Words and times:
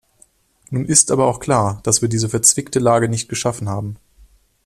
Nun 0.71 0.85
ist 0.85 1.11
aber 1.11 1.27
auch 1.27 1.39
klar, 1.39 1.79
dass 1.83 2.01
wir 2.01 2.09
diese 2.09 2.27
verzwickte 2.27 2.79
Lage 2.79 3.07
nicht 3.07 3.29
geschaffen 3.29 3.69
haben. 3.69 3.97